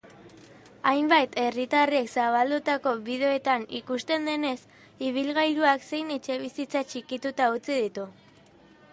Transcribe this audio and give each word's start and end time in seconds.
Hainbat 0.91 1.35
herritarrek 1.41 2.07
zabaldutako 2.21 2.93
bideoetan 3.09 3.65
ikusten 3.79 4.25
denez, 4.29 4.55
ibilgailuak 5.09 5.85
zein 5.89 6.09
etxebizitzak 6.15 6.89
txikituta 6.95 7.51
utzi 7.59 7.77
ditu. 7.83 8.07